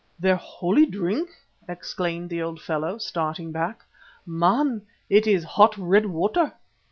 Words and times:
"Their 0.19 0.37
holy 0.37 0.87
drink!" 0.87 1.29
exclaimed 1.69 2.31
the 2.31 2.41
old 2.41 2.59
fellow, 2.59 2.97
starting 2.97 3.51
back. 3.51 3.85
"Man, 4.25 4.81
it 5.11 5.27
is 5.27 5.43
hot 5.43 5.77
red 5.77 6.07
water. 6.07 6.53